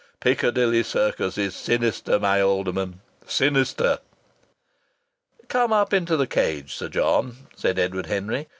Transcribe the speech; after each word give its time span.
Piccadilly 0.19 0.81
Circus 0.81 1.37
is 1.37 1.55
sinister, 1.55 2.17
my 2.17 2.41
Alderman 2.41 3.01
sinister." 3.27 3.99
"Come 5.47 5.71
up 5.71 5.93
into 5.93 6.17
the 6.17 6.25
cage, 6.25 6.73
Sir 6.73 6.89
John," 6.89 7.37
said 7.55 7.77
Edward 7.77 8.07
Henry. 8.07 8.47